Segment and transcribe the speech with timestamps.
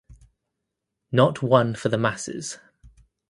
[1.11, 2.57] Not one for the masses.